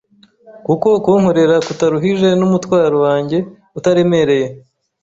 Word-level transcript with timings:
kuko 0.65 0.87
kunkorera 1.03 1.55
kutaruhije 1.67 2.29
n’umutwaro 2.39 2.95
wanjye 3.05 3.37
utaremereye. 3.77 4.47